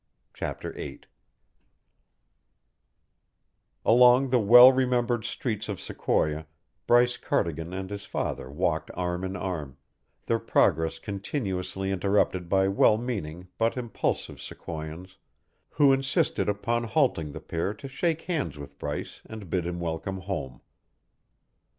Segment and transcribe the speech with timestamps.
[0.33, 1.01] CHAPTER VII
[3.85, 6.47] Along the well remembered streets of Sequoia
[6.87, 9.77] Bryce Cardigan and his father walked arm in arm,
[10.25, 15.17] their progress continuously interrupted by well meaning but impulsive Sequoians
[15.69, 20.21] who insisted upon halting the pair to shake hands with Bryce and bid him welcome
[20.21, 20.61] home.